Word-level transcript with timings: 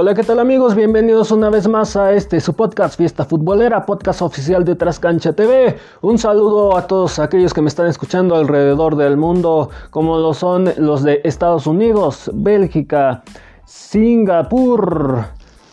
Hola, 0.00 0.14
¿qué 0.14 0.22
tal 0.22 0.38
amigos? 0.38 0.76
Bienvenidos 0.76 1.32
una 1.32 1.50
vez 1.50 1.66
más 1.66 1.96
a 1.96 2.12
este 2.12 2.38
su 2.38 2.54
podcast 2.54 2.96
Fiesta 2.96 3.24
Futbolera, 3.24 3.84
podcast 3.84 4.22
oficial 4.22 4.64
de 4.64 4.76
Trascancha 4.76 5.32
TV. 5.32 5.76
Un 6.02 6.18
saludo 6.18 6.76
a 6.76 6.86
todos 6.86 7.18
aquellos 7.18 7.52
que 7.52 7.62
me 7.62 7.66
están 7.66 7.88
escuchando 7.88 8.36
alrededor 8.36 8.94
del 8.94 9.16
mundo, 9.16 9.70
como 9.90 10.16
lo 10.18 10.34
son 10.34 10.72
los 10.76 11.02
de 11.02 11.20
Estados 11.24 11.66
Unidos, 11.66 12.30
Bélgica, 12.32 13.24
Singapur, 13.64 15.24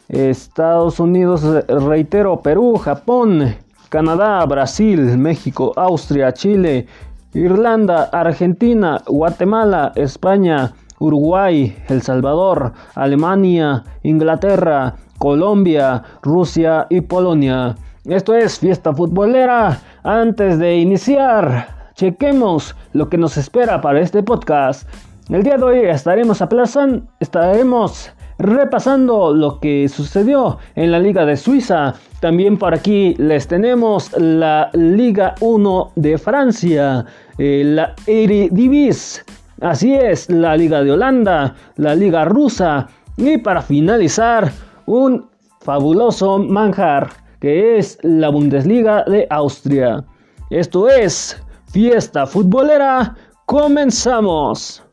Estados 0.08 1.00
Unidos, 1.00 1.44
reitero, 1.68 2.42
Perú, 2.42 2.78
Japón, 2.80 3.56
Canadá, 3.90 4.44
Brasil, 4.48 5.20
México, 5.20 5.72
Austria, 5.76 6.34
Chile, 6.34 6.88
Irlanda, 7.36 8.06
Argentina, 8.06 9.04
Guatemala, 9.06 9.92
España, 9.96 10.74
Uruguay, 11.00 11.76
El 11.88 12.02
Salvador, 12.02 12.74
Alemania, 12.96 13.84
Inglaterra, 14.04 14.96
Colombia, 15.18 16.04
Rusia 16.22 16.88
y 16.90 17.02
Polonia. 17.02 17.76
Esto 18.06 18.36
es 18.36 18.60
Fiesta 18.60 18.94
Futbolera. 18.94 19.80
Antes 20.04 20.60
de 20.60 20.78
iniciar, 20.78 21.68
chequemos 21.96 22.76
lo 22.94 23.10
que 23.10 23.18
nos 23.18 23.38
espera 23.38 23.82
para 23.82 24.00
este 24.00 24.22
podcast. 24.24 24.88
El 25.30 25.44
día 25.44 25.58
de 25.58 25.64
hoy 25.64 25.80
estaremos 25.80 26.42
aplazando, 26.42 27.04
estaremos 27.20 28.12
repasando 28.38 29.34
lo 29.34 29.60
que 29.60 29.88
sucedió 29.90 30.60
en 30.76 30.92
la 30.92 31.00
Liga 31.00 31.26
de 31.26 31.38
Suiza. 31.38 31.96
También 32.20 32.58
por 32.58 32.74
aquí 32.74 33.16
les 33.18 33.48
tenemos 33.48 34.12
la 34.18 34.70
Liga 34.74 35.36
1 35.40 35.92
de 35.96 36.18
Francia, 36.18 37.06
eh, 37.38 37.64
la 37.66 37.96
Eredivisie 38.06 39.24
Así 39.62 39.94
es, 39.94 40.30
la 40.30 40.58
Liga 40.58 40.84
de 40.84 40.92
Holanda, 40.92 41.56
la 41.78 41.96
Liga 41.96 42.26
Rusa 42.26 42.88
y 43.18 43.38
para 43.38 43.62
finalizar, 43.62 44.52
un 44.86 45.30
fabuloso 45.62 46.38
manjar 46.38 47.10
que 47.40 47.78
es 47.78 47.98
la 48.04 48.30
Bundesliga 48.30 49.04
de 49.06 49.28
Austria. 49.30 50.04
Esto 50.50 50.90
es 50.90 51.42
Fiesta 51.72 52.26
Futbolera, 52.26 53.16
comenzamos. 53.46 54.85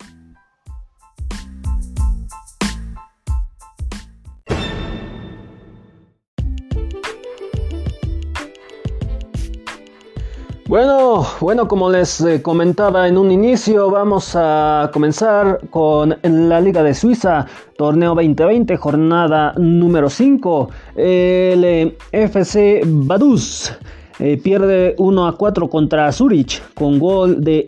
Bueno, 10.72 11.26
bueno, 11.38 11.68
como 11.68 11.90
les 11.90 12.18
eh, 12.22 12.40
comentaba 12.40 13.06
en 13.06 13.18
un 13.18 13.30
inicio, 13.30 13.90
vamos 13.90 14.32
a 14.34 14.88
comenzar 14.90 15.60
con 15.68 16.16
la 16.22 16.62
Liga 16.62 16.82
de 16.82 16.94
Suiza, 16.94 17.44
torneo 17.76 18.14
2020, 18.14 18.78
jornada 18.78 19.52
número 19.58 20.08
5. 20.08 20.70
El 20.96 21.62
eh, 21.62 21.98
FC 22.10 22.80
Badus 22.86 23.70
eh, 24.18 24.40
pierde 24.42 24.94
1 24.98 25.26
a 25.26 25.36
4 25.36 25.68
contra 25.68 26.12
Zurich 26.12 26.62
con 26.74 26.98
gol 26.98 27.42
de 27.42 27.64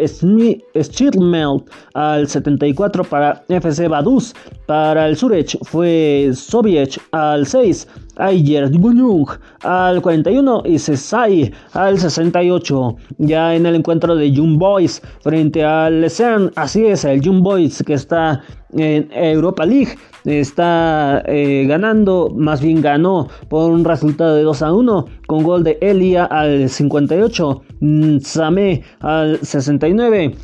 Schirmelt 0.83 1.71
al 1.95 2.29
74 2.29 3.05
para 3.05 3.45
FC 3.49 3.89
Badus. 3.89 4.35
Para 4.67 5.09
el 5.09 5.17
Zurich 5.17 5.59
fue 5.63 6.31
Soviet 6.35 6.99
al 7.13 7.47
6 7.47 7.87
Ayer 8.17 8.71
Bunyung 8.71 9.27
al 9.63 10.01
41 10.01 10.63
y 10.67 10.79
Cesai 10.79 11.53
al 11.73 11.99
68. 11.99 12.97
Ya 13.19 13.55
en 13.55 13.67
el 13.67 13.75
encuentro 13.75 14.15
de 14.15 14.31
Young 14.31 14.57
Boys 14.57 15.03
frente 15.21 15.65
al 15.65 16.01
Lucerne, 16.01 16.51
así 16.55 16.87
es, 16.87 17.05
el 17.05 17.21
Young 17.21 17.43
Boys 17.43 17.83
que 17.85 17.95
está 17.95 18.43
en 18.77 19.09
Europa 19.13 19.65
League. 19.67 19.97
Está 20.25 21.23
eh, 21.27 21.67
ganando, 21.69 22.33
más 22.35 22.63
bien 22.63 22.81
ganó 22.81 23.29
por 23.49 23.71
un 23.71 23.85
resultado 23.85 24.37
de 24.37 24.43
2 24.43 24.63
a 24.63 24.73
1 24.73 25.07
con 25.27 25.43
gol 25.43 25.65
de 25.65 25.77
Elia 25.83 26.25
al 26.25 26.69
58, 26.71 27.63
Same 28.21 28.83
al 29.01 29.39
69 29.43 30.35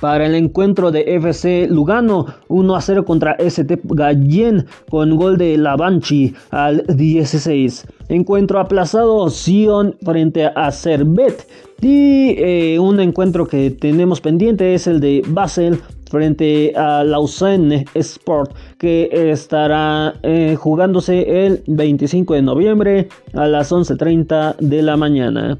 para 0.00 0.26
el 0.26 0.34
encuentro 0.34 0.90
de 0.90 1.16
FC 1.16 1.66
Lugano 1.68 2.26
1 2.48 2.74
a 2.74 2.80
0 2.80 3.04
contra 3.04 3.36
ST 3.38 3.80
Gallen 3.84 4.66
con 4.90 5.16
gol 5.16 5.38
de 5.38 5.56
Lavanchi 5.56 6.34
al 6.50 6.84
16. 6.86 7.86
Encuentro 8.08 8.60
aplazado 8.60 9.28
Sion 9.30 9.96
frente 10.02 10.46
a 10.46 10.70
Servet. 10.70 11.46
Y 11.80 12.34
eh, 12.38 12.78
un 12.78 12.98
encuentro 13.00 13.46
que 13.46 13.70
tenemos 13.70 14.20
pendiente 14.20 14.74
es 14.74 14.86
el 14.86 15.00
de 15.00 15.22
Basel 15.26 15.80
frente 16.10 16.72
a 16.76 17.04
Lausanne 17.04 17.84
Sport 17.94 18.54
que 18.78 19.08
estará 19.12 20.14
eh, 20.22 20.56
jugándose 20.58 21.46
el 21.46 21.62
25 21.66 22.34
de 22.34 22.42
noviembre 22.42 23.08
a 23.34 23.46
las 23.46 23.72
11.30 23.72 24.56
de 24.58 24.82
la 24.82 24.96
mañana. 24.96 25.58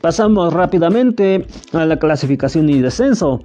Pasamos 0.00 0.52
rápidamente 0.52 1.46
a 1.72 1.84
la 1.84 1.98
clasificación 1.98 2.68
y 2.70 2.80
descenso. 2.80 3.40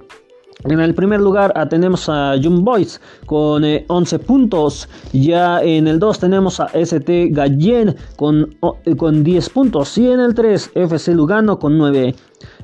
En 0.68 0.80
el 0.80 0.94
primer 0.94 1.20
lugar 1.20 1.52
ah, 1.54 1.68
tenemos 1.68 2.08
a 2.08 2.34
Young 2.36 2.64
Boys 2.64 3.00
con 3.26 3.62
11 3.86 4.16
eh, 4.16 4.18
puntos. 4.18 4.88
Ya 5.12 5.62
en 5.62 5.86
el 5.86 5.98
2 6.00 6.18
tenemos 6.18 6.58
a 6.58 6.66
ST 6.74 7.28
Gallen 7.30 7.94
con, 8.16 8.56
eh, 8.84 8.96
con 8.96 9.22
10 9.22 9.50
puntos. 9.50 9.96
Y 9.96 10.10
en 10.10 10.20
el 10.20 10.34
3 10.34 10.72
FC 10.74 11.14
Lugano 11.14 11.58
con 11.58 11.78
9. 11.78 12.14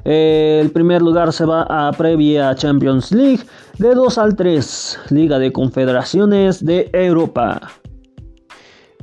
el 0.04 0.70
primer 0.72 1.00
lugar 1.00 1.32
se 1.32 1.44
va 1.44 1.62
a 1.62 1.92
previa 1.92 2.54
Champions 2.56 3.12
League 3.12 3.44
de 3.78 3.94
2 3.94 4.18
al 4.18 4.34
3, 4.34 4.98
Liga 5.10 5.38
de 5.38 5.52
Confederaciones 5.52 6.64
de 6.64 6.90
Europa. 6.92 7.81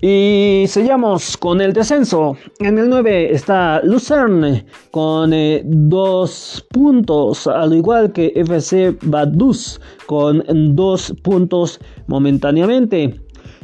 Y 0.01 0.63
sellamos 0.67 1.35
con 1.35 1.59
el 1.59 1.73
descenso. 1.73 2.37
En 2.59 2.77
el 2.77 2.89
9 2.89 3.33
está 3.33 3.81
Lucerne 3.83 4.65
con 4.91 5.31
2 5.31 5.33
eh, 5.33 6.63
puntos, 6.71 7.47
al 7.47 7.73
igual 7.73 8.13
que 8.13 8.31
FC 8.35 8.95
Badus 9.01 9.81
con 10.05 10.41
2 10.47 11.13
puntos 11.21 11.79
momentáneamente. 12.07 13.19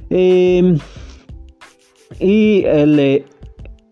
Em, 0.10 0.78
y 2.20 2.64
el 2.66 3.00
eh, 3.00 3.26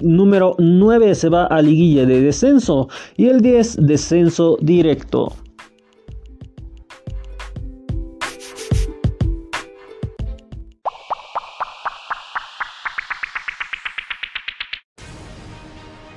número 0.02 0.56
9 0.60 1.16
se 1.16 1.30
va 1.30 1.46
a 1.46 1.62
liguilla 1.62 2.06
de 2.06 2.22
descenso 2.22 2.90
y 3.16 3.28
el 3.28 3.40
10 3.40 3.78
descenso 3.86 4.58
directo. 4.62 5.34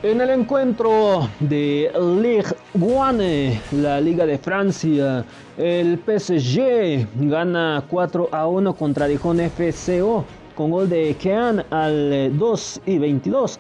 En 0.07 0.21
el 0.21 0.31
encuentro 0.31 1.29
de 1.41 1.91
Ligue 2.23 2.45
1, 2.75 3.83
la 3.83 4.01
Liga 4.01 4.25
de 4.25 4.39
Francia, 4.39 5.25
el 5.59 5.99
PSG 5.99 7.09
gana 7.29 7.83
4 7.91 8.29
a 8.31 8.47
1 8.47 8.73
contra 8.77 9.09
Dijon 9.09 9.41
FCO 9.41 10.25
con 10.55 10.71
gol 10.71 10.89
de 10.89 11.17
Kean 11.21 11.65
al 11.71 12.39
2 12.39 12.83
y 12.87 12.99
22, 12.99 13.59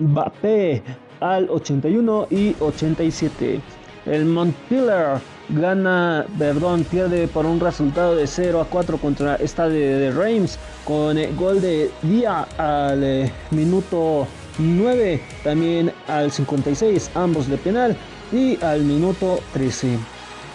Mbappé 0.00 0.82
al 1.20 1.48
81 1.48 2.26
y 2.30 2.56
87. 2.58 3.60
El 4.06 4.24
Montpellier 4.24 5.20
gana, 5.50 6.26
perdón, 6.40 6.82
pierde 6.82 7.28
por 7.28 7.46
un 7.46 7.60
resultado 7.60 8.16
de 8.16 8.26
0 8.26 8.62
a 8.62 8.64
4 8.64 8.98
contra 8.98 9.38
Stade 9.46 9.78
de 9.78 10.10
Reims 10.10 10.58
con 10.84 11.16
gol 11.36 11.60
de 11.60 11.88
Dia 12.02 12.48
al 12.58 13.30
minuto 13.52 14.26
9 14.60 15.20
también 15.42 15.92
al 16.06 16.30
56, 16.30 17.10
ambos 17.14 17.48
de 17.48 17.56
penal, 17.56 17.96
y 18.32 18.62
al 18.62 18.82
minuto 18.84 19.40
13. 19.52 19.98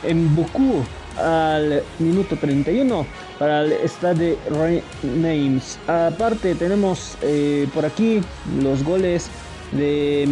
En 0.03 0.35
Buku 0.35 0.83
al 1.17 1.81
minuto 1.99 2.35
31 2.35 3.05
para 3.39 3.61
el 3.61 3.73
Stade 3.87 4.37
Reims. 5.21 5.79
Aparte 5.87 6.55
tenemos 6.55 7.17
eh, 7.21 7.67
por 7.73 7.85
aquí 7.85 8.21
los 8.61 8.83
goles 8.83 9.29
de 9.71 10.27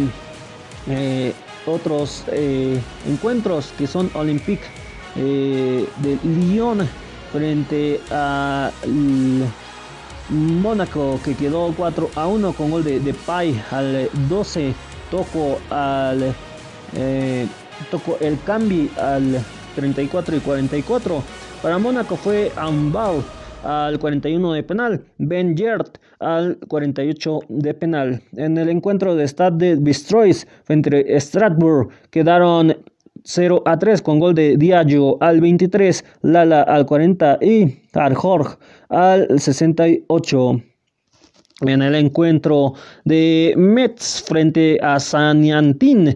eh, 0.88 1.32
otros 1.66 2.24
eh, 2.28 2.80
encuentros 3.06 3.72
que 3.78 3.86
son 3.86 4.10
Olympique 4.14 4.64
de 5.14 6.18
Lyon 6.24 6.88
frente 7.32 8.00
a 8.10 8.72
Mónaco 10.30 11.20
que 11.24 11.34
quedó 11.34 11.72
4 11.76 12.10
a 12.16 12.26
1 12.26 12.52
con 12.54 12.70
gol 12.70 12.84
de, 12.84 13.00
de 13.00 13.14
al 13.70 14.08
12. 14.28 14.74
Toco 15.10 15.58
al 15.70 16.34
eh, 16.96 17.46
tocó 17.90 18.16
el 18.20 18.38
cambio 18.42 18.88
al 18.96 19.38
34 19.74 20.36
y 20.36 20.40
44. 20.40 21.22
Para 21.62 21.78
Mónaco 21.78 22.16
fue 22.16 22.52
Ambal 22.56 23.22
al 23.64 23.98
41 23.98 24.52
de 24.52 24.62
penal, 24.62 25.04
Ben 25.18 25.56
Gert 25.56 25.98
al 26.20 26.58
48 26.68 27.40
de 27.48 27.74
penal. 27.74 28.22
En 28.36 28.58
el 28.58 28.68
encuentro 28.68 29.14
de 29.14 29.26
Stade 29.26 29.76
de 29.76 29.76
Bistrois 29.76 30.46
frente 30.64 31.16
a 31.16 31.90
quedaron 32.10 32.76
0 33.24 33.62
a 33.64 33.78
3 33.78 34.02
con 34.02 34.20
gol 34.20 34.34
de 34.34 34.56
Diageo 34.56 35.16
al 35.20 35.40
23, 35.40 36.04
Lala 36.22 36.62
al 36.62 36.86
40 36.86 37.38
y 37.40 37.78
Arjorg 37.94 38.58
al 38.90 39.40
68. 39.40 40.60
En 41.60 41.82
el 41.82 41.94
encuentro 41.94 42.74
de 43.04 43.54
Mets 43.56 44.22
frente 44.26 44.78
a 44.82 44.98
Yantín 44.98 46.14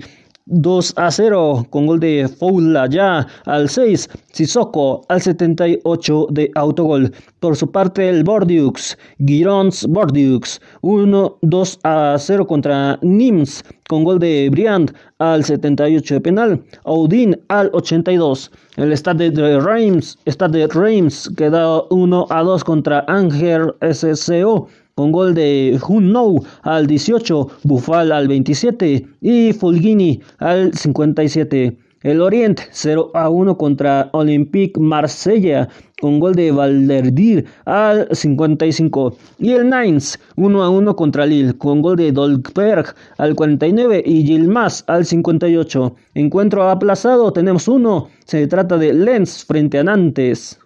2 0.50 0.94
a 0.96 1.10
0 1.10 1.66
con 1.70 1.86
gol 1.86 2.00
de 2.00 2.26
Foula 2.28 2.88
ya 2.88 3.26
al 3.44 3.68
6, 3.68 4.08
Sissoko 4.32 5.02
al 5.08 5.20
78 5.20 6.26
de 6.30 6.50
autogol. 6.54 7.12
Por 7.40 7.56
su 7.56 7.70
parte 7.70 8.08
el 8.08 8.24
Bordeaux, 8.24 8.96
Girons 9.24 9.86
Bordeaux 9.86 10.60
1 10.80 11.38
2 11.42 11.78
a 11.84 12.16
0 12.18 12.46
contra 12.46 12.98
Nims 13.02 13.62
con 13.88 14.04
gol 14.04 14.18
de 14.18 14.48
Briand 14.50 14.92
al 15.18 15.44
78 15.44 16.14
de 16.14 16.20
penal, 16.20 16.62
Audin 16.84 17.38
al 17.48 17.70
82. 17.72 18.50
El 18.76 18.96
Stade 18.96 19.30
de 19.30 19.60
Reims, 19.60 20.18
Stade 20.26 20.58
de 20.58 20.66
Reims 20.68 21.30
queda 21.36 21.82
1 21.90 22.26
a 22.30 22.42
2 22.42 22.64
contra 22.64 23.04
Angers 23.08 23.72
SCO 23.92 24.68
con 24.98 25.12
gol 25.12 25.32
de 25.32 25.78
Hunnou 25.86 26.44
al 26.62 26.88
18, 26.88 27.48
Bufal 27.62 28.10
al 28.10 28.26
27 28.26 29.06
y 29.20 29.52
Fulgini 29.52 30.20
al 30.38 30.74
57. 30.74 31.78
El 32.02 32.20
Oriente 32.20 32.64
0 32.72 33.12
a 33.14 33.30
1 33.30 33.56
contra 33.56 34.10
Olympique 34.12 34.80
Marsella 34.80 35.68
con 36.00 36.18
gol 36.18 36.34
de 36.34 36.50
Valderdir 36.50 37.44
al 37.64 38.08
55. 38.10 39.16
Y 39.38 39.52
el 39.52 39.70
Nines 39.70 40.18
1 40.34 40.62
a 40.64 40.68
1 40.68 40.96
contra 40.96 41.26
Lille 41.26 41.56
con 41.56 41.80
gol 41.80 41.94
de 41.94 42.10
Dolberg 42.10 42.92
al 43.18 43.36
49 43.36 44.02
y 44.04 44.24
Gilmas 44.26 44.82
al 44.88 45.06
58. 45.06 45.94
Encuentro 46.14 46.68
aplazado 46.68 47.32
tenemos 47.32 47.68
uno. 47.68 48.08
Se 48.24 48.48
trata 48.48 48.76
de 48.76 48.92
Lens 48.94 49.44
frente 49.44 49.78
a 49.78 49.84
Nantes. 49.84 50.58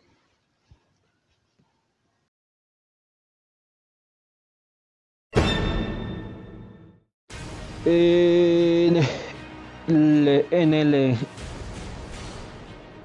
En, 7.84 8.96
el, 9.80 11.16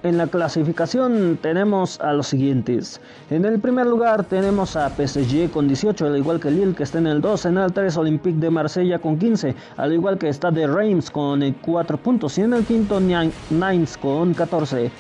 en 0.03 0.18
la 0.18 0.27
clasificación 0.27 1.39
tenemos 1.41 2.00
a 2.00 2.13
los 2.13 2.27
siguientes. 2.27 3.01
En 3.31 3.44
el 3.45 3.59
primer 3.59 3.88
lugar 3.88 4.24
tenemos 4.25 4.75
a 4.75 4.89
PSG 4.89 5.50
con 5.50 5.68
18, 5.68 6.06
al 6.06 6.18
igual 6.18 6.39
que 6.39 6.51
Lille 6.51 6.75
que 6.75 6.83
está 6.83 7.00
en 7.00 7.07
el 7.07 7.21
2. 7.21 7.45
En 7.47 7.57
el 7.57 7.74
3 7.74 7.97
Olympique 7.97 8.39
de 8.39 8.51
Marsella 8.51 9.00
con 9.00 9.18
15, 9.18 9.56
al 9.77 9.94
igual 9.94 10.19
que 10.19 10.29
está 10.29 10.51
de 10.51 10.68
Reims 10.68 11.09
con 11.09 11.41
4 11.53 11.97
puntos. 11.97 12.38
Y 12.38 12.41
en 12.41 12.53
el 12.53 12.63
quinto 12.63 13.00
Nines 13.00 13.97
con 13.97 14.35
14. 14.35 14.91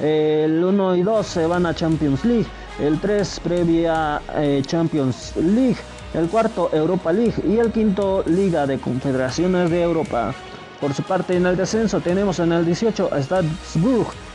El 0.00 0.62
1 0.62 0.96
y 0.96 1.02
2 1.02 1.26
se 1.26 1.46
van 1.46 1.64
a 1.64 1.74
Champions 1.74 2.24
League. 2.24 2.46
El 2.80 3.00
3 3.00 3.40
previa 3.42 4.20
eh, 4.34 4.62
Champions 4.66 5.34
League 5.36 5.78
el 6.14 6.28
cuarto 6.28 6.70
Europa 6.72 7.12
League 7.12 7.42
y 7.48 7.58
el 7.58 7.72
quinto 7.72 8.22
Liga 8.26 8.66
de 8.66 8.78
Confederaciones 8.78 9.70
de 9.70 9.82
Europa. 9.82 10.34
Por 10.80 10.94
su 10.94 11.02
parte 11.02 11.36
en 11.36 11.46
el 11.46 11.56
descenso 11.56 12.00
tenemos 12.00 12.38
en 12.40 12.52
el 12.52 12.66
18 12.66 13.10
a 13.12 13.42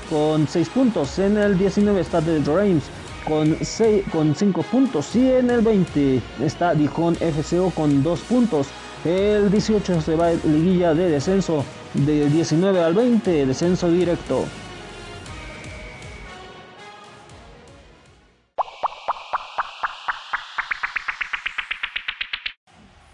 con 0.10 0.48
6 0.48 0.70
puntos, 0.70 1.20
en 1.20 1.38
el 1.38 1.58
19 1.58 2.00
está 2.00 2.22
The 2.22 2.40
Reims 2.40 2.86
con, 3.28 3.58
6, 3.62 4.06
con 4.12 4.34
5 4.34 4.64
puntos 4.64 5.16
y 5.16 5.30
en 5.30 5.50
el 5.50 5.62
20 5.62 6.22
está 6.42 6.74
Dijon 6.74 7.16
FCO 7.16 7.72
con 7.72 8.02
2 8.02 8.20
puntos. 8.22 8.68
El 9.04 9.52
18 9.52 10.02
se 10.02 10.16
va 10.16 10.32
liguilla 10.32 10.94
de 10.94 11.10
descenso 11.10 11.64
de 11.94 12.30
19 12.30 12.82
al 12.82 12.94
20, 12.94 13.46
descenso 13.46 13.90
directo. 13.92 14.46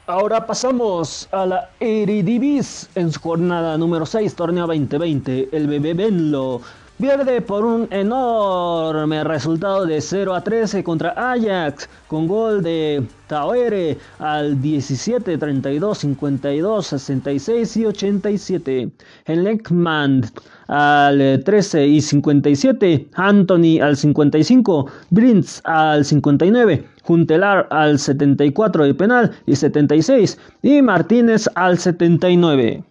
Ahora 0.06 0.46
pasamos 0.46 1.30
a 1.32 1.46
la 1.46 1.70
Eredivis 1.80 2.90
en 2.96 3.10
su 3.10 3.22
jornada 3.22 3.78
número 3.78 4.06
6, 4.06 4.36
torneo 4.36 4.68
2020. 4.68 5.48
El 5.54 5.68
bebé 5.68 5.94
Benlo 5.94 6.60
pierde 7.00 7.42
por 7.42 7.66
un 7.66 7.88
enorme 7.92 9.24
resultado 9.24 9.86
de 9.86 10.00
0 10.00 10.36
a 10.36 10.42
13 10.42 10.84
contra 10.84 11.14
Ajax 11.18 11.90
con 12.08 12.28
gol 12.28 12.62
de 12.64 13.04
Tauere 13.28 13.98
al 14.20 14.62
17, 14.62 15.38
32, 15.38 15.98
52, 15.98 16.88
66 16.88 17.78
y 17.78 17.86
87. 17.86 18.92
En 19.26 19.44
Leckman 19.44 20.22
al 20.68 21.42
13 21.44 21.88
y 21.88 22.02
57, 22.02 23.08
Anthony 23.16 23.82
al 23.82 23.98
55, 23.98 24.92
Brintz 25.10 25.62
al 25.66 26.06
59. 26.06 26.88
Juntelar 27.04 27.68
al 27.70 28.00
74 28.00 28.86
de 28.86 28.94
penal 28.94 29.32
y 29.46 29.56
76 29.56 30.38
y 30.62 30.82
Martínez 30.82 31.50
al 31.56 31.78
79. 31.78 32.84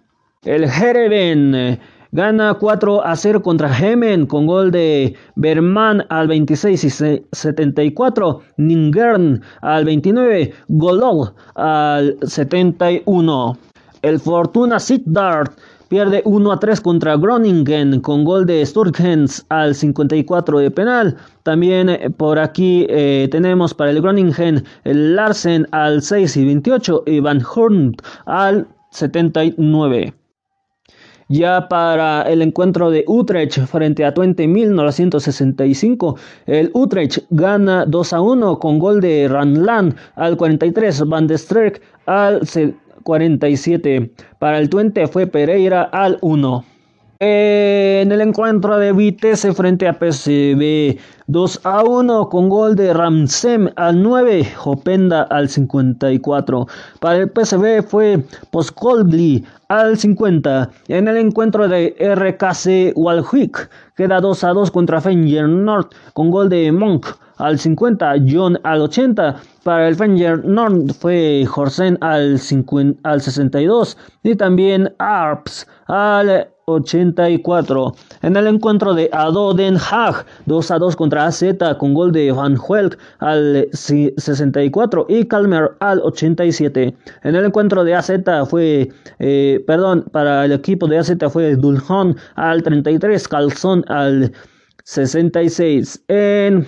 El 0.44 0.68
Jereven 0.68 1.78
gana 2.12 2.54
4 2.54 3.04
a 3.04 3.16
0 3.16 3.42
contra 3.42 3.68
Gemen 3.68 4.26
con 4.26 4.46
gol 4.46 4.70
de 4.70 5.14
Berman 5.34 6.04
al 6.10 6.28
26 6.28 6.84
y 6.84 6.90
74, 7.32 8.40
Ningern 8.58 9.42
al 9.62 9.84
29, 9.84 10.52
Golog 10.68 11.34
al 11.54 12.16
71. 12.22 13.58
El 14.02 14.18
Fortuna 14.20 14.78
Sittard 14.78 15.52
Pierde 15.92 16.22
1 16.24 16.52
a 16.52 16.58
3 16.58 16.80
contra 16.80 17.18
Groningen 17.18 18.00
con 18.00 18.24
gol 18.24 18.46
de 18.46 18.64
Sturgens 18.64 19.44
al 19.50 19.74
54 19.74 20.58
de 20.60 20.70
penal. 20.70 21.18
También 21.42 21.90
eh, 21.90 22.08
por 22.08 22.38
aquí 22.38 22.86
eh, 22.88 23.28
tenemos 23.30 23.74
para 23.74 23.90
el 23.90 24.00
Groningen 24.00 24.64
el 24.84 25.14
Larsen 25.14 25.68
al 25.70 26.00
6 26.00 26.34
y 26.38 26.46
28 26.46 27.02
y 27.08 27.20
Van 27.20 27.42
Horn 27.44 27.94
al 28.24 28.66
79. 28.92 30.14
Ya 31.32 31.66
para 31.66 32.24
el 32.24 32.42
encuentro 32.42 32.90
de 32.90 33.04
Utrecht 33.06 33.58
frente 33.64 34.04
a 34.04 34.12
Twente 34.12 34.46
1965, 34.46 36.18
el 36.44 36.70
Utrecht 36.74 37.20
gana 37.30 37.86
2 37.86 38.12
a 38.12 38.20
1 38.20 38.58
con 38.58 38.78
gol 38.78 39.00
de 39.00 39.28
Ranlan 39.28 39.96
al 40.16 40.36
43, 40.36 41.08
Van 41.08 41.26
de 41.26 41.38
Streek 41.38 41.80
al 42.04 42.42
47. 43.04 44.12
Para 44.38 44.58
el 44.58 44.68
Twente 44.68 45.06
fue 45.06 45.26
Pereira 45.26 45.84
al 45.84 46.18
1. 46.20 46.66
En 47.20 48.12
el 48.12 48.20
encuentro 48.20 48.76
de 48.76 48.92
Vitesse 48.92 49.54
frente 49.54 49.88
a 49.88 49.94
PSV 49.94 50.98
2 51.32 51.60
a 51.64 51.82
1 51.82 52.28
con 52.28 52.50
gol 52.50 52.76
de 52.76 52.92
Ramsem 52.92 53.70
al 53.76 54.02
9, 54.02 54.44
Jopenda 54.54 55.22
al 55.22 55.48
54. 55.48 56.66
Para 57.00 57.16
el 57.16 57.30
PSV 57.30 57.82
fue 57.88 58.22
Poscoldli 58.50 59.42
al 59.68 59.96
50. 59.96 60.68
En 60.88 61.08
el 61.08 61.16
encuentro 61.16 61.68
de 61.68 61.96
RKC 61.98 62.94
Walwick 62.94 63.70
queda 63.96 64.20
2 64.20 64.44
a 64.44 64.48
2 64.50 64.70
contra 64.70 65.00
North 65.00 65.94
con 66.12 66.30
gol 66.30 66.50
de 66.50 66.70
Monk 66.70 67.06
al 67.42 67.58
50, 67.58 68.14
John 68.28 68.58
al 68.62 68.82
80. 68.82 69.36
Para 69.64 69.88
el 69.88 69.96
Fenger 69.96 70.44
North 70.44 70.92
fue 70.98 71.44
Jorsen 71.46 71.98
al, 72.00 72.40
al 73.02 73.20
62 73.20 73.96
y 74.22 74.34
también 74.34 74.92
Arps 74.98 75.66
al 75.86 76.48
84. 76.66 77.94
En 78.22 78.36
el 78.36 78.46
encuentro 78.46 78.94
de 78.94 79.08
Ado 79.12 79.54
Den 79.54 79.76
Haag, 79.76 80.24
2 80.46 80.70
a 80.70 80.78
2 80.78 80.96
contra 80.96 81.26
AZ 81.26 81.42
con 81.78 81.94
gol 81.94 82.12
de 82.12 82.32
Van 82.32 82.56
Huelt 82.56 82.96
al 83.18 83.68
64 83.72 85.06
y 85.08 85.24
Kalmer 85.26 85.72
al 85.80 86.00
87. 86.00 86.96
En 87.24 87.34
el 87.34 87.44
encuentro 87.44 87.84
de 87.84 87.94
AZ 87.94 88.10
fue, 88.48 88.88
eh, 89.18 89.64
perdón, 89.66 90.04
para 90.12 90.44
el 90.44 90.52
equipo 90.52 90.86
de 90.86 90.98
AZ 90.98 91.12
fue 91.30 91.56
Dulhon 91.56 92.16
al 92.36 92.62
33, 92.62 93.26
Calzón 93.28 93.84
al 93.88 94.32
66. 94.84 96.04
En 96.08 96.66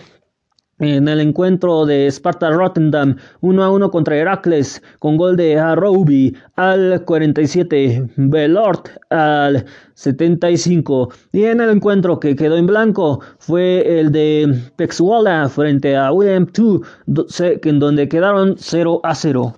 en 0.79 1.09
el 1.09 1.21
encuentro 1.21 1.87
de 1.87 2.07
Sparta 2.09 2.51
Rotterdam 2.51 3.17
1 3.41 3.63
a 3.63 3.71
1 3.71 3.91
contra 3.91 4.17
Heracles 4.17 4.83
con 4.99 5.17
gol 5.17 5.37
de 5.37 5.59
Haroubi 5.59 6.37
al 6.57 7.05
47, 7.05 8.11
Belort 8.17 8.89
al 9.11 9.65
75 9.95 11.11
y 11.33 11.45
en 11.45 11.61
el 11.61 11.71
encuentro 11.71 12.19
que 12.19 12.35
quedó 12.37 12.57
en 12.57 12.67
blanco 12.67 13.21
fue 13.39 14.01
el 14.01 14.11
de 14.11 14.63
Pexwala 14.77 15.49
frente 15.49 15.97
a 15.97 16.13
William 16.13 16.47
2 17.07 17.41
en 17.41 17.79
donde 17.79 18.09
quedaron 18.09 18.55
0 18.59 19.01
a 19.03 19.15
0. 19.15 19.55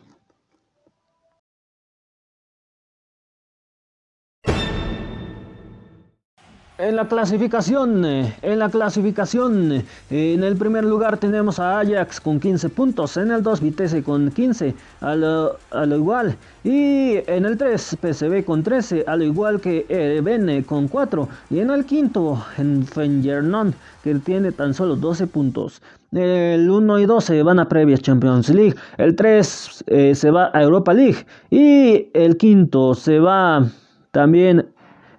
En 6.78 6.94
la 6.94 7.08
clasificación, 7.08 8.04
eh, 8.04 8.34
en 8.42 8.58
la 8.58 8.68
clasificación, 8.68 9.72
eh, 9.72 9.84
en 10.10 10.44
el 10.44 10.56
primer 10.56 10.84
lugar 10.84 11.16
tenemos 11.16 11.58
a 11.58 11.80
Ajax 11.80 12.20
con 12.20 12.38
15 12.38 12.68
puntos, 12.68 13.16
en 13.16 13.30
el 13.30 13.42
2 13.42 13.62
Vitesse 13.62 14.02
con 14.02 14.30
15, 14.30 14.74
a 15.00 15.14
lo, 15.14 15.56
igual, 15.96 16.36
y 16.64 17.14
en 17.26 17.46
el 17.46 17.56
3 17.56 17.96
PSV 17.98 18.44
con 18.44 18.62
13, 18.62 19.04
a 19.06 19.16
lo 19.16 19.24
igual 19.24 19.58
que 19.58 20.20
Bene 20.22 20.64
con 20.64 20.86
4, 20.88 21.26
y 21.48 21.60
en 21.60 21.70
el 21.70 21.86
quinto 21.86 22.44
en 22.58 22.86
Fenjernon 22.86 23.74
que 24.04 24.14
tiene 24.16 24.52
tan 24.52 24.74
solo 24.74 24.96
12 24.96 25.28
puntos. 25.28 25.80
El 26.12 26.68
1 26.68 26.98
y 26.98 27.06
2 27.06 27.24
se 27.24 27.42
van 27.42 27.58
a 27.58 27.70
previas 27.70 28.02
Champions 28.02 28.50
League, 28.50 28.74
el 28.98 29.16
3 29.16 29.84
eh, 29.86 30.14
se 30.14 30.30
va 30.30 30.50
a 30.52 30.62
Europa 30.62 30.92
League. 30.92 31.24
Y 31.48 32.10
el 32.12 32.36
quinto 32.36 32.94
se 32.94 33.18
va 33.18 33.66
también 34.10 34.66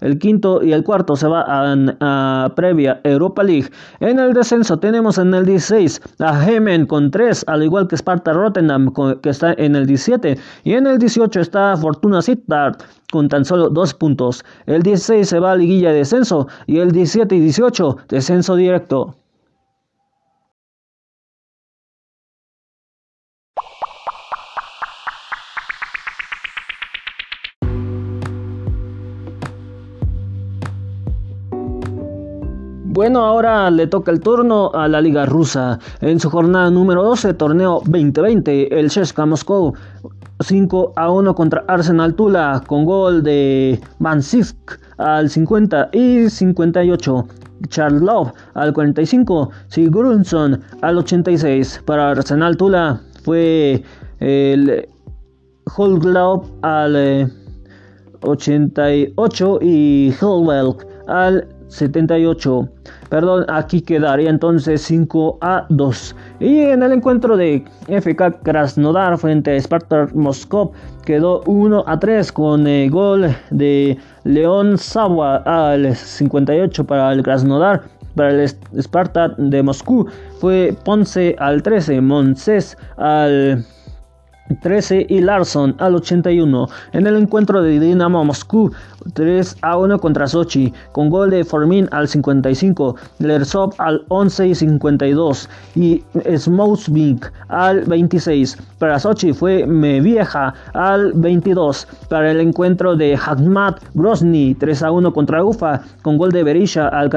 el 0.02 0.20
quinto 0.20 0.64
y 0.64 0.74
el 0.74 0.84
cuarto 0.84 1.16
se 1.16 1.28
va 1.28 1.46
a, 1.48 2.54
previa 2.56 3.00
Europa 3.04 3.44
League. 3.44 3.70
En 4.00 4.20
el 4.20 4.34
descenso 4.34 4.78
tenemos 4.78 5.18
en 5.18 5.34
el 5.34 5.46
16 5.46 6.02
a 6.20 6.46
Hemen 6.46 6.86
con 6.86 7.12
3, 7.12 7.46
al 7.48 7.64
igual 7.64 7.88
que 7.88 7.96
Sparta 7.96 8.34
Rotterdam 8.34 8.94
que 9.22 9.30
está 9.30 9.54
en 9.54 9.76
el 9.76 9.86
17. 9.86 10.38
Y 10.64 10.74
en 10.74 10.88
el 10.88 10.98
18 10.98 11.40
está 11.40 11.76
Fortuna 11.78 12.22
Sittard 12.22 12.78
con 13.12 13.30
tan 13.30 13.46
solo 13.46 13.70
2 13.70 13.94
puntos. 13.96 14.44
El 14.66 14.84
16 14.84 15.28
se 15.28 15.40
va 15.40 15.52
a 15.52 15.56
liguilla 15.56 15.92
de 15.92 16.00
descenso 16.00 16.48
y 16.66 16.80
el 16.80 16.92
17 16.92 17.36
y 17.36 17.40
18 17.40 17.98
descenso 18.10 18.56
directo. 18.56 19.16
Bueno, 32.98 33.24
ahora 33.24 33.70
le 33.70 33.86
toca 33.86 34.10
el 34.12 34.22
turno 34.22 34.72
a 34.74 34.88
la 34.88 35.00
Liga 35.02 35.28
Rusa. 35.28 35.78
En 36.02 36.20
su 36.20 36.32
jornada 36.32 36.72
número 36.72 37.04
12, 37.04 37.36
torneo 37.36 37.84
2020, 37.86 38.80
el 38.80 38.88
CSKA 38.88 39.28
Moscú 39.28 39.76
5 40.40 40.94
a 40.96 41.12
1 41.12 41.36
contra 41.36 41.64
Arsenal 41.68 42.16
Tula 42.16 42.64
con 42.66 42.86
gol 42.86 43.22
de 43.22 43.80
Mansisk 44.00 44.80
al 44.98 45.30
50 45.30 45.90
y 45.94 46.28
58. 46.28 47.28
Charlov 47.68 48.34
al 48.56 48.74
45, 48.74 49.52
Sigurdsson 49.68 50.60
al 50.82 50.98
86. 50.98 51.84
Para 51.86 52.10
Arsenal 52.10 52.58
Tula 52.58 53.00
fue 53.24 53.84
el 54.20 54.90
Holglov 55.78 56.46
al 56.64 57.32
88 58.22 59.60
eh, 59.62 59.66
y 59.68 60.16
Hillwell 60.20 60.74
al 61.08 61.48
78. 61.68 62.70
Perdón, 63.10 63.46
aquí 63.50 63.82
quedaría 63.82 64.30
entonces 64.30 64.82
5 64.82 65.38
a 65.42 65.66
2. 65.70 66.16
Y 66.40 66.60
en 66.60 66.84
el 66.84 66.92
encuentro 66.92 67.38
de 67.38 67.64
FK 67.88 68.42
Krasnodar 68.44 69.18
frente 69.18 69.56
a 69.56 69.62
Spartak 69.62 70.14
Moscú 70.14 70.72
quedó 71.06 71.42
1 71.46 71.84
a 71.88 72.00
3 72.00 72.32
con 72.32 72.68
el 72.68 72.92
gol 72.92 73.36
de 73.50 73.98
León 74.24 74.78
Sawa 74.78 75.38
al 75.38 75.96
58 75.96 76.86
para 76.86 77.14
el 77.14 77.24
Krasnodar. 77.24 77.84
Para 78.16 78.32
el 78.32 78.50
Spartak 78.82 79.38
de 79.38 79.62
Moscú 79.62 80.08
fue 80.40 80.76
Ponce 80.84 81.36
al 81.40 81.62
13, 81.62 82.02
Monses 82.02 82.76
al 82.98 83.64
13 84.62 85.06
y 85.10 85.22
Larson 85.22 85.76
al 85.80 85.96
81 85.96 86.68
en 86.94 87.08
el 87.08 87.16
encuentro 87.16 87.62
de 87.62 87.80
Dinamo 87.80 88.24
Moscú 88.24 88.72
3 89.14 89.58
a 89.62 89.78
1 89.78 90.00
contra 90.00 90.28
Sochi 90.28 90.74
con 90.92 91.10
gol 91.10 91.30
de 91.30 91.44
Formin 91.44 91.88
al 91.92 92.08
55, 92.08 92.96
Lersov 93.20 93.74
al 93.78 94.04
11 94.10 94.48
y 94.48 94.56
52 94.56 95.50
y 95.76 96.04
Smousvik 96.36 97.32
al 97.50 97.82
26. 97.86 98.58
Para 98.80 99.00
Sochi 99.00 99.34
fue 99.34 99.66
Mevieja 99.66 100.54
al 100.74 101.14
22. 101.14 101.88
Para 102.10 102.32
el 102.32 102.40
encuentro 102.40 102.96
de 102.96 103.16
Hagmat 103.16 103.82
Grozny 103.94 104.56
3 104.56 104.84
a 104.84 104.92
1 104.92 105.14
contra 105.14 105.44
Ufa 105.44 105.82
con 106.02 106.18
gol 106.18 106.32
de 106.32 106.44
Berisha 106.44 106.88
al, 106.88 107.10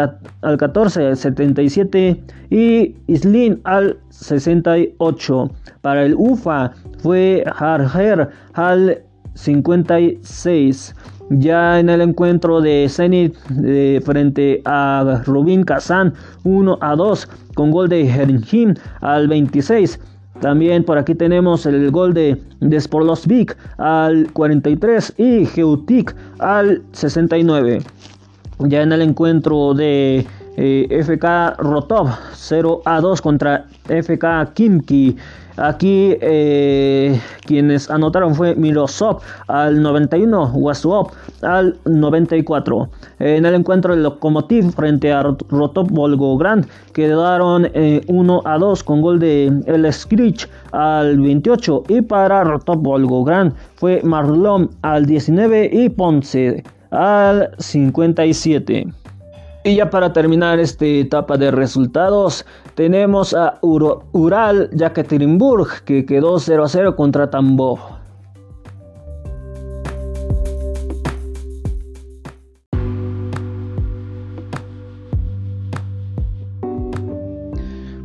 al 0.43 0.57
14, 0.57 1.17
77 1.17 2.23
y 2.51 2.97
Islin 3.07 3.61
al 3.65 3.99
68. 4.11 5.51
Para 5.81 6.05
el 6.05 6.15
Ufa 6.17 6.73
fue 6.99 7.45
Harger 7.57 8.29
al 8.55 9.03
56. 9.35 10.95
Ya 11.31 11.79
en 11.79 11.89
el 11.89 12.01
encuentro 12.01 12.61
de 12.61 12.89
Zenit 12.89 13.37
eh, 13.65 14.01
frente 14.05 14.63
a 14.65 15.23
Rubin 15.25 15.63
Kazan 15.63 16.13
1 16.43 16.79
a 16.81 16.97
2 16.97 17.29
con 17.55 17.71
gol 17.71 17.89
de 17.89 18.05
Herinjin 18.05 18.77
al 19.01 19.29
26. 19.29 20.01
También 20.41 20.83
por 20.83 20.99
aquí 20.99 21.15
tenemos 21.15 21.67
el 21.67 21.89
gol 21.93 22.15
de, 22.15 22.37
de 22.61 23.55
al 23.79 24.33
43 24.33 25.15
y 25.19 25.47
Geutik 25.47 26.17
al 26.41 26.83
69. 26.91 27.81
Ya 28.59 28.83
en 28.83 28.91
el 28.91 29.01
encuentro 29.01 29.73
de 29.75 30.27
eh, 30.57 31.05
FK 31.05 31.59
Rotov 31.59 32.09
0 32.35 32.83
a 32.85 33.01
2 33.01 33.23
contra 33.23 33.67
FK 33.85 34.53
Kimki 34.55 35.17
Aquí 35.61 36.17
eh, 36.23 37.21
quienes 37.45 37.91
anotaron 37.91 38.35
fue 38.35 38.55
Mirosov 38.55 39.21
al 39.47 39.83
91, 39.83 40.53
Wasuop 40.55 41.13
al 41.43 41.77
94. 41.85 42.89
En 43.19 43.45
el 43.45 43.55
encuentro 43.55 43.93
del 43.93 44.03
Lokomotiv 44.03 44.71
frente 44.71 45.13
a 45.13 45.23
Rotop 45.23 45.91
Volgograd 45.91 46.65
quedaron 46.95 47.65
1 47.65 47.71
eh, 47.75 48.43
a 48.47 48.57
2 48.57 48.85
con 48.85 49.03
gol 49.03 49.21
de 49.21 49.53
El 49.67 49.93
Screech 49.93 50.49
al 50.73 51.21
28 51.21 51.85
y 51.89 52.01
para 52.01 52.43
Rotop 52.43 52.81
Volgograd 52.81 53.53
fue 53.75 54.01
Marlon 54.03 54.71
al 54.81 55.05
19 55.05 55.69
y 55.71 55.91
Ponce 55.91 56.65
al 56.91 57.51
57. 57.59 59.00
Y 59.63 59.77
ya 59.77 59.91
para 59.91 60.13
terminar 60.13 60.59
esta 60.59 60.87
etapa 60.87 61.37
de 61.37 61.51
resultados, 61.51 62.47
tenemos 62.75 63.35
a 63.35 63.59
Ural 63.61 64.71
Yekaterinburg 64.71 65.85
que 65.85 66.07
quedó 66.07 66.39
0 66.39 66.65
a 66.65 66.69
0 66.69 66.97
contra 66.97 67.29
Tambov. 67.29 67.79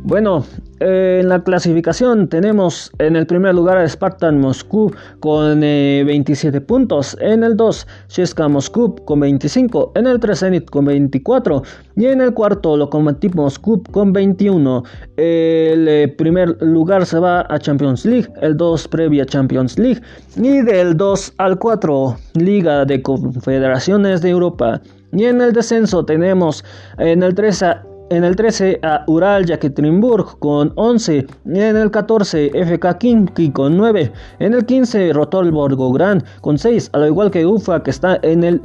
Bueno, 0.02 0.44
en 0.80 1.28
la 1.28 1.42
clasificación 1.42 2.28
tenemos 2.28 2.92
en 2.98 3.16
el 3.16 3.26
primer 3.26 3.54
lugar 3.54 3.78
a 3.78 3.88
Spartan 3.88 4.38
Moscú 4.38 4.92
con 5.20 5.60
27 5.60 6.56
eh, 6.56 6.60
puntos, 6.60 7.16
en 7.20 7.44
el 7.44 7.56
2 7.56 7.86
CSKA 8.08 8.48
Moscú 8.48 8.94
con 9.04 9.20
25, 9.20 9.92
en 9.94 10.06
el 10.06 10.20
3 10.20 10.38
Zenit 10.38 10.70
con 10.70 10.84
24 10.84 11.62
y 11.96 12.06
en 12.06 12.20
el 12.20 12.34
cuarto 12.34 12.76
Lokomotiv 12.76 13.34
Moscú 13.34 13.82
con 13.90 14.12
21. 14.12 14.84
El 15.16 15.88
eh, 15.88 16.14
primer 16.16 16.60
lugar 16.60 17.06
se 17.06 17.18
va 17.18 17.46
a 17.48 17.58
Champions 17.58 18.04
League, 18.04 18.28
el 18.42 18.56
2 18.56 18.88
previa 18.88 19.24
Champions 19.24 19.78
League 19.78 20.02
y 20.36 20.60
del 20.60 20.96
2 20.96 21.34
al 21.38 21.58
4 21.58 22.16
Liga 22.34 22.84
de 22.84 23.00
Confederaciones 23.00 24.20
de 24.20 24.30
Europa. 24.30 24.80
Y 25.12 25.24
en 25.24 25.40
el 25.40 25.52
descenso 25.52 26.04
tenemos 26.04 26.64
en 26.98 27.22
el 27.22 27.34
3 27.34 27.62
a 27.62 27.82
en 28.10 28.24
el 28.24 28.36
13 28.36 28.80
a 28.82 29.04
Ural 29.06 29.46
Yekaterinburg 29.46 30.38
con 30.38 30.72
11. 30.76 31.26
En 31.46 31.76
el 31.76 31.90
14 31.90 32.50
FK 32.54 32.98
Kinki 32.98 33.50
con 33.50 33.76
9. 33.76 34.12
En 34.38 34.54
el 34.54 34.64
15 34.64 35.12
Rotol 35.12 35.50
Volgograd 35.50 36.22
con 36.40 36.58
6. 36.58 36.90
A 36.92 36.98
lo 36.98 37.06
igual 37.06 37.30
que 37.30 37.46
UFA 37.46 37.82
que 37.82 37.90
está 37.90 38.18
en 38.22 38.44
el 38.44 38.60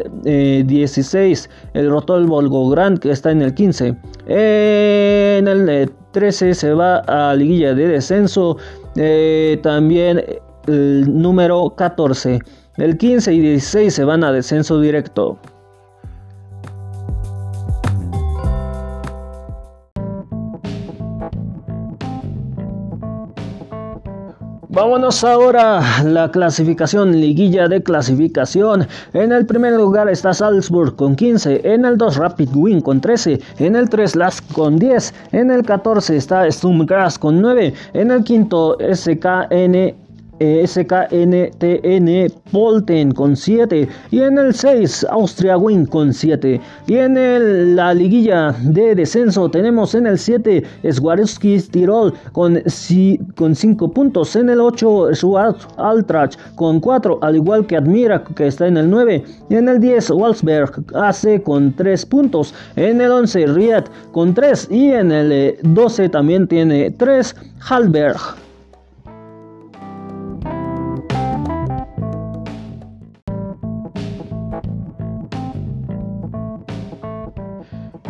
16. 0.67 1.45
Eh, 1.45 1.79
el 1.79 1.89
Rotol 1.89 2.25
Volgograd 2.27 2.97
que 2.97 3.11
está 3.11 3.31
en 3.31 3.41
el 3.41 3.53
15. 3.53 3.95
En 4.27 5.47
el 5.47 5.91
13 6.11 6.49
eh, 6.49 6.53
se 6.53 6.73
va 6.73 6.97
a 7.07 7.35
liguilla 7.35 7.73
de 7.73 7.87
descenso. 7.87 8.57
Eh, 8.95 9.59
también 9.63 10.23
el 10.67 11.21
número 11.21 11.73
14. 11.75 12.39
El 12.77 12.97
15 12.97 13.33
y 13.33 13.39
16 13.39 13.93
se 13.93 14.03
van 14.03 14.23
a 14.23 14.31
descenso 14.31 14.79
directo. 14.79 15.37
Vámonos 24.81 25.23
ahora 25.23 25.99
a 25.99 26.03
la 26.03 26.31
clasificación, 26.31 27.11
liguilla 27.11 27.67
de 27.67 27.83
clasificación. 27.83 28.87
En 29.13 29.31
el 29.31 29.45
primer 29.45 29.73
lugar 29.73 30.09
está 30.09 30.33
Salzburg 30.33 30.95
con 30.95 31.15
15, 31.15 31.61
en 31.71 31.85
el 31.85 31.99
2 31.99 32.15
Rapid 32.15 32.49
Wing 32.55 32.81
con 32.81 32.99
13, 32.99 33.39
en 33.59 33.75
el 33.75 33.91
3 33.91 34.15
Lask 34.15 34.51
con 34.53 34.79
10, 34.79 35.13
en 35.33 35.51
el 35.51 35.61
14 35.61 36.17
está 36.17 36.49
Sturmgrass 36.51 37.19
con 37.19 37.39
9, 37.39 37.75
en 37.93 38.09
el 38.09 38.23
quinto 38.23 38.75
SKN 38.79 40.00
SKNTN 40.65 42.33
Polten 42.51 43.11
con 43.11 43.35
7 43.35 43.87
y 44.09 44.21
en 44.21 44.37
el 44.37 44.53
6 44.53 45.05
Austria 45.09 45.57
Wing 45.57 45.85
con 45.85 46.13
7 46.13 46.59
y 46.87 46.95
en 46.95 47.75
la 47.75 47.93
liguilla 47.93 48.55
de 48.61 48.95
descenso 48.95 49.49
tenemos 49.49 49.93
en 49.93 50.07
el 50.07 50.17
7 50.17 50.63
Swarovski 50.91 51.59
Tirol 51.59 52.13
con, 52.31 52.61
con 53.35 53.55
5 53.55 53.91
puntos. 53.91 54.35
En 54.35 54.49
el 54.49 54.59
8 54.59 55.13
Schwarz 55.13 55.67
Altrach 55.77 56.35
con 56.55 56.79
4 56.79 57.19
al 57.21 57.35
igual 57.35 57.65
que 57.67 57.77
Admira 57.77 58.23
que 58.35 58.47
está 58.47 58.67
en 58.67 58.77
el 58.77 58.89
9 58.89 59.23
y 59.49 59.55
en 59.55 59.69
el 59.69 59.79
10 59.79 60.11
Walsberg 60.11 60.83
AC 60.95 61.43
con 61.43 61.73
3 61.75 62.05
puntos. 62.05 62.53
En 62.75 63.01
el 63.01 63.11
11 63.11 63.47
Riad 63.47 63.85
con 64.11 64.33
3 64.33 64.67
y 64.71 64.91
en 64.91 65.11
el 65.11 65.57
12 65.61 66.09
también 66.09 66.47
tiene 66.47 66.91
3 66.91 67.35
Halberg 67.69 68.19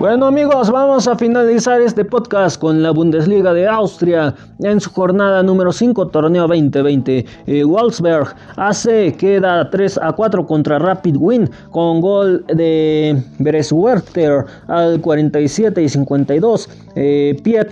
Bueno 0.01 0.25
amigos, 0.25 0.71
vamos 0.71 1.07
a 1.07 1.15
finalizar 1.15 1.79
este 1.79 2.03
podcast 2.03 2.59
con 2.59 2.81
la 2.81 2.89
Bundesliga 2.89 3.53
de 3.53 3.67
Austria 3.67 4.33
en 4.57 4.81
su 4.81 4.89
jornada 4.89 5.43
número 5.43 5.71
5, 5.71 6.07
torneo 6.07 6.47
2020. 6.47 7.23
Eh, 7.45 7.63
Wolfsberg 7.63 8.35
hace 8.55 9.13
queda 9.13 9.69
3 9.69 9.99
a 10.01 10.11
4 10.13 10.47
contra 10.47 10.79
Rapid 10.79 11.17
Win 11.17 11.47
con 11.69 12.01
gol 12.01 12.43
de 12.47 13.21
Bereswerter 13.37 14.43
al 14.67 14.99
47 15.01 15.83
y 15.83 15.87
52. 15.87 16.69
Eh, 16.95 17.39
Piet 17.43 17.69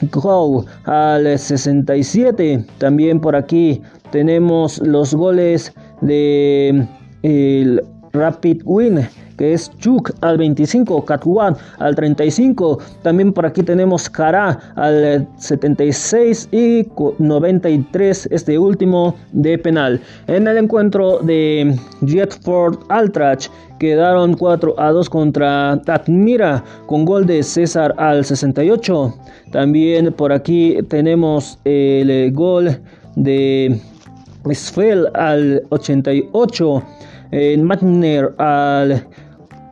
al 0.86 1.40
67. 1.40 2.64
También 2.78 3.22
por 3.22 3.36
aquí 3.36 3.82
tenemos 4.12 4.78
los 4.78 5.16
goles 5.16 5.74
de 6.02 6.88
el 7.24 7.82
Rapid 8.14 8.62
Win 8.66 9.08
que 9.40 9.54
es 9.54 9.72
Chuk 9.78 10.12
al 10.20 10.38
25, 10.38 11.06
Katwan 11.06 11.56
al 11.78 11.96
35, 11.96 12.78
también 13.04 13.32
por 13.32 13.46
aquí 13.46 13.64
tenemos 13.64 14.10
Kara 14.10 14.60
al 14.76 15.26
76 15.38 16.50
y 16.52 16.86
93, 17.20 18.28
este 18.32 18.60
último 18.60 19.16
de 19.32 19.58
penal. 19.58 20.02
En 20.28 20.46
el 20.46 20.58
encuentro 20.58 21.20
de 21.20 21.74
Jetford 22.06 22.80
Altrach 22.90 23.48
quedaron 23.80 24.34
4 24.34 24.76
a 24.78 24.92
2 24.92 25.10
contra 25.10 25.82
Tatmira 25.86 26.62
con 26.86 27.06
gol 27.06 27.26
de 27.26 27.42
César 27.42 27.96
al 27.98 28.26
68. 28.26 29.16
También 29.54 30.12
por 30.12 30.34
aquí 30.34 30.80
tenemos 30.90 31.58
el 31.64 32.34
gol 32.34 32.78
de 33.16 33.80
Sfel 34.52 35.08
al 35.14 35.64
88. 35.70 36.84
En 37.32 37.64
Magner 37.64 38.34
al 38.40 39.06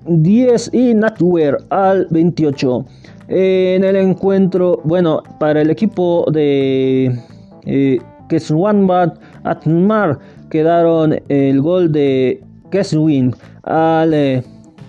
10 0.08 0.74
y 0.74 0.94
Natwer 0.94 1.58
al 1.70 2.08
28. 2.10 2.86
En 3.30 3.84
el 3.84 3.96
encuentro, 3.98 4.80
bueno, 4.84 5.22
para 5.40 5.62
el 5.62 5.70
equipo 5.70 6.26
de 6.32 7.14
eh, 7.66 8.00
Atmar 9.44 10.20
quedaron 10.50 11.20
el 11.28 11.62
gol 11.62 11.92
de 11.92 12.42
Keswin 12.72 13.36
al 13.64 14.44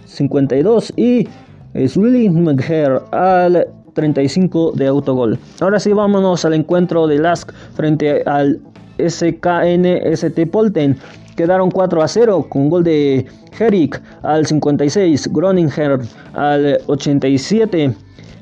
52 0.04 0.90
eh, 0.90 0.94
y 0.96 1.28
eh, 1.74 2.98
al 3.10 3.66
35 3.94 4.72
de 4.76 4.86
autogol. 4.86 5.38
Ahora 5.60 5.80
sí, 5.80 5.92
vámonos 5.92 6.44
al 6.44 6.54
encuentro 6.54 7.08
de 7.08 7.18
Lask 7.18 7.52
frente 7.74 8.22
al 8.24 8.60
SKNST 8.98 10.46
Polten 10.50 10.96
quedaron 11.38 11.70
4 11.70 12.02
a 12.02 12.08
0 12.08 12.46
con 12.48 12.68
gol 12.68 12.82
de 12.82 13.24
Herrick 13.56 14.02
al 14.24 14.44
56, 14.44 15.32
Groninger 15.32 16.00
al 16.34 16.80
87, 16.86 17.94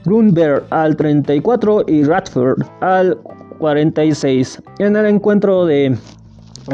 Grunberg 0.07 0.65
al 0.71 0.97
34 0.97 1.85
y 1.89 2.05
Radford 2.05 2.63
al 2.81 3.19
46. 3.59 4.63
En 4.79 4.97
el 4.97 5.05
encuentro 5.05 5.67
de 5.67 5.95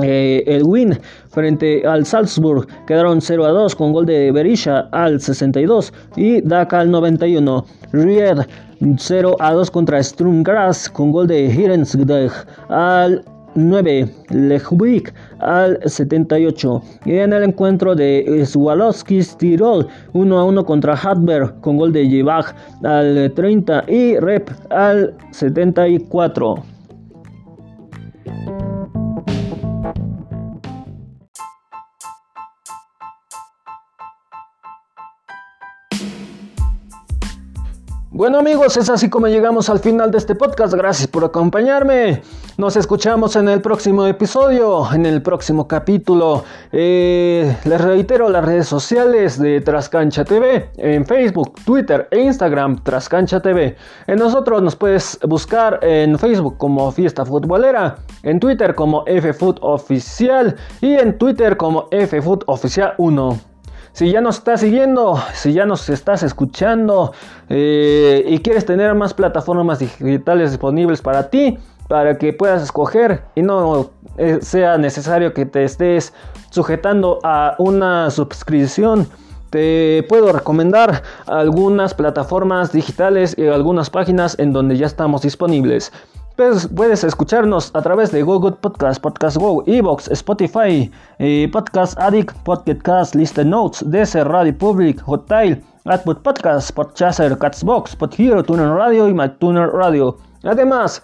eh, 0.00 0.44
el 0.46 0.62
win 0.62 0.96
frente 1.30 1.84
al 1.84 2.06
Salzburg 2.06 2.68
quedaron 2.86 3.20
0 3.20 3.44
a 3.44 3.50
2 3.50 3.74
con 3.74 3.92
gol 3.92 4.06
de 4.06 4.30
Berisha 4.30 4.88
al 4.92 5.20
62 5.20 5.92
y 6.14 6.40
Daka 6.42 6.78
al 6.78 6.90
91. 6.92 7.66
Ried 7.90 8.38
0 8.96 9.36
a 9.40 9.52
2 9.52 9.70
contra 9.72 10.00
Strumgras 10.00 10.88
con 10.88 11.10
gol 11.10 11.26
de 11.26 11.46
Hirensgdeg 11.46 12.30
al 12.68 13.24
9 13.54 14.08
Lechwick 14.30 15.12
al 15.38 15.78
78 15.84 16.82
y 17.04 17.16
en 17.16 17.32
el 17.32 17.42
encuentro 17.44 17.94
de 17.94 18.44
Swalowski 18.46 19.20
Tirol 19.38 19.86
1 20.12 20.38
a 20.38 20.44
1 20.44 20.64
contra 20.64 20.94
Hartberg 20.94 21.60
con 21.60 21.76
gol 21.76 21.92
de 21.92 22.08
Jebach 22.08 22.54
al 22.82 23.32
30 23.34 23.84
y 23.88 24.16
Rep 24.18 24.50
al 24.70 25.14
74 25.30 26.64
Bueno 38.22 38.38
amigos, 38.38 38.76
es 38.76 38.88
así 38.88 39.10
como 39.10 39.26
llegamos 39.26 39.68
al 39.68 39.80
final 39.80 40.12
de 40.12 40.18
este 40.18 40.36
podcast. 40.36 40.72
Gracias 40.74 41.08
por 41.08 41.24
acompañarme. 41.24 42.22
Nos 42.56 42.76
escuchamos 42.76 43.34
en 43.34 43.48
el 43.48 43.60
próximo 43.60 44.06
episodio, 44.06 44.86
en 44.94 45.06
el 45.06 45.22
próximo 45.22 45.66
capítulo. 45.66 46.44
Eh, 46.70 47.56
les 47.64 47.80
reitero 47.80 48.28
las 48.28 48.44
redes 48.44 48.68
sociales 48.68 49.40
de 49.40 49.60
Trascancha 49.60 50.24
TV 50.24 50.70
en 50.76 51.04
Facebook, 51.04 51.54
Twitter 51.64 52.06
e 52.12 52.20
Instagram 52.20 52.84
Trascancha 52.84 53.40
TV. 53.40 53.74
En 54.06 54.20
nosotros 54.20 54.62
nos 54.62 54.76
puedes 54.76 55.18
buscar 55.26 55.80
en 55.82 56.16
Facebook 56.16 56.58
como 56.58 56.92
Fiesta 56.92 57.26
Futbolera, 57.26 57.96
en 58.22 58.38
Twitter 58.38 58.76
como 58.76 59.04
FFoot 59.04 59.58
Oficial 59.62 60.54
y 60.80 60.92
en 60.92 61.18
Twitter 61.18 61.56
como 61.56 61.88
FFoot 61.90 62.44
Oficial 62.46 62.94
1. 62.98 63.51
Si 63.92 64.10
ya 64.10 64.22
nos 64.22 64.38
estás 64.38 64.60
siguiendo, 64.60 65.18
si 65.34 65.52
ya 65.52 65.66
nos 65.66 65.90
estás 65.90 66.22
escuchando 66.22 67.12
eh, 67.50 68.24
y 68.26 68.38
quieres 68.38 68.64
tener 68.64 68.94
más 68.94 69.12
plataformas 69.12 69.80
digitales 69.80 70.50
disponibles 70.50 71.02
para 71.02 71.28
ti, 71.28 71.58
para 71.88 72.16
que 72.16 72.32
puedas 72.32 72.62
escoger 72.62 73.24
y 73.34 73.42
no 73.42 73.90
eh, 74.16 74.38
sea 74.40 74.78
necesario 74.78 75.34
que 75.34 75.44
te 75.44 75.64
estés 75.64 76.14
sujetando 76.48 77.18
a 77.22 77.54
una 77.58 78.10
suscripción, 78.10 79.06
te 79.50 80.06
puedo 80.08 80.32
recomendar 80.32 81.02
algunas 81.26 81.92
plataformas 81.92 82.72
digitales 82.72 83.34
y 83.36 83.46
algunas 83.46 83.90
páginas 83.90 84.38
en 84.38 84.54
donde 84.54 84.78
ya 84.78 84.86
estamos 84.86 85.20
disponibles. 85.20 85.92
Pues 86.36 86.66
puedes 86.66 87.04
escucharnos 87.04 87.70
a 87.74 87.82
través 87.82 88.10
de 88.10 88.22
Google 88.22 88.52
Podcast, 88.52 89.02
Podcast 89.02 89.36
Go, 89.36 89.62
Evox, 89.66 90.08
Spotify, 90.08 90.90
eh, 91.18 91.48
Podcast 91.52 91.98
Addict, 91.98 92.34
Podcast 92.42 93.14
Listen 93.14 93.50
Notes, 93.50 93.84
DC 93.90 94.24
Radio 94.24 94.56
Public, 94.56 95.02
Hotel, 95.06 95.62
Output 95.84 96.22
Podcast, 96.22 96.70
Podchaser, 96.72 97.36
Catsbox, 97.36 97.94
Podhero, 97.94 98.42
Tuner 98.42 98.68
Radio 98.70 99.08
y 99.08 99.14
MyTuner 99.14 99.68
Radio. 99.68 100.16
Además, 100.44 101.02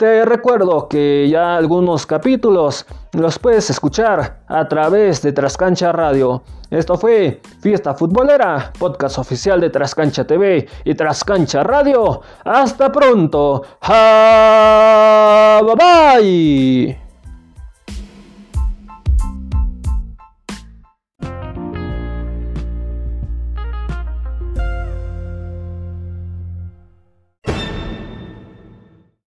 te 0.00 0.24
recuerdo 0.24 0.88
que 0.88 1.28
ya 1.28 1.58
algunos 1.58 2.06
capítulos 2.06 2.86
los 3.12 3.38
puedes 3.38 3.68
escuchar 3.68 4.40
a 4.48 4.66
través 4.66 5.20
de 5.20 5.32
Trascancha 5.32 5.92
Radio. 5.92 6.42
Esto 6.70 6.96
fue 6.96 7.42
Fiesta 7.60 7.92
Futbolera, 7.92 8.72
podcast 8.78 9.18
oficial 9.18 9.60
de 9.60 9.68
Trascancha 9.68 10.26
TV 10.26 10.66
y 10.86 10.94
Trascancha 10.94 11.62
Radio. 11.64 12.22
Hasta 12.46 12.90
pronto. 12.90 13.62
bye 15.60 15.74
bye. 15.76 17.09